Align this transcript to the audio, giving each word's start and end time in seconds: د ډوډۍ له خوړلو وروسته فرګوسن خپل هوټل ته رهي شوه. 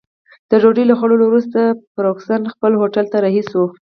د 0.49 0.51
ډوډۍ 0.61 0.83
له 0.87 0.95
خوړلو 0.99 1.23
وروسته 1.27 1.59
فرګوسن 1.93 2.41
خپل 2.53 2.71
هوټل 2.81 3.05
ته 3.11 3.17
رهي 3.25 3.43
شوه. 3.49 3.67